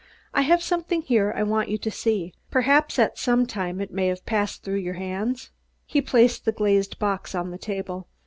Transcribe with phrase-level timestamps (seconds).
[0.33, 2.33] "I have something here I want you to see.
[2.49, 5.51] Perhaps, at some time, it may have passed through your hands."
[5.85, 8.07] He placed the glazed box on the table.